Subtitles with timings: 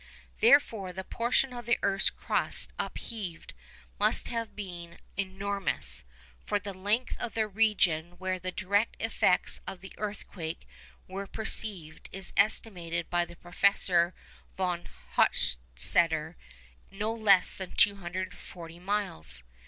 [0.39, 3.53] Therefore the portion of the earth's crust upheaved
[3.99, 6.05] must have been enormous,
[6.43, 10.67] for the length of the region where the direct effects of the earthquake
[11.07, 14.15] were perceived is estimated by Professor
[14.57, 19.43] Von Hochstetter at no less than 240 miles.